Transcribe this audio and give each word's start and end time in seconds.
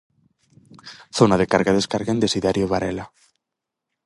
Zona 1.19 1.37
de 1.41 1.47
carga 1.51 1.71
e 1.73 1.77
descarga 1.79 2.11
en 2.13 2.23
Desiderio 2.25 2.65
Varela. 2.71 3.05